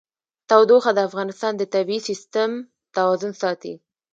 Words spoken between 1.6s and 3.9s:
طبعي سیسټم توازن ساتي.